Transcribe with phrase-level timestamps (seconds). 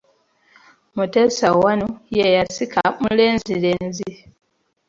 [0.95, 1.75] Mutesa I,
[2.17, 4.11] ye yasika mulenzirenzi.